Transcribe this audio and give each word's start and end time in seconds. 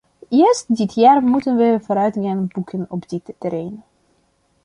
Juist 0.29 0.75
dit 0.75 0.93
jaar 0.93 1.21
moeten 1.21 1.55
we 1.55 1.79
vooruitgang 1.81 2.53
boeken 2.53 2.85
op 2.89 3.09
dit 3.09 3.33
terrein. 3.39 3.83